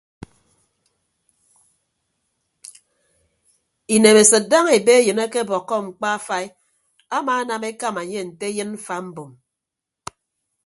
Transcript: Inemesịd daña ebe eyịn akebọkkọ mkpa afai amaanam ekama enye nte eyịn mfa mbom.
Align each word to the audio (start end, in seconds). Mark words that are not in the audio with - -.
Inemesịd 3.95 4.43
daña 4.51 4.71
ebe 4.79 4.91
eyịn 4.99 5.19
akebọkkọ 5.25 5.75
mkpa 5.85 6.07
afai 6.17 6.45
amaanam 7.17 7.63
ekama 7.71 8.01
enye 8.05 8.21
nte 8.29 8.45
eyịn 8.51 8.69
mfa 8.75 8.97
mbom. 9.07 9.31